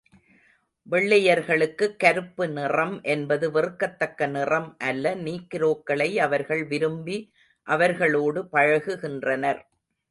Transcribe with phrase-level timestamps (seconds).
[0.87, 7.19] வெள்ளையர்களுக்குக் கருப்பு நிறம் என்பது வெறுக்கத் தக்க நிறம் அல்ல நீக்ரோக்களை அவர்கள் விரும்பி
[7.67, 9.61] அவர்களோடு பழகுகின்றனர்.